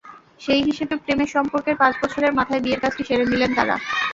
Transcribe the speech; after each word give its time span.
সেই 0.41 0.61
হিসেবে 0.67 0.95
প্রেমের 1.03 1.29
সম্পর্কের 1.35 1.75
পাঁচ 1.81 1.93
বছরের 2.01 2.33
মাথায় 2.35 2.61
বিয়ের 2.63 2.81
কাজটি 2.83 3.03
সেরে 3.05 3.25
নিলেন 3.27 3.51
তাঁরা। 3.57 3.75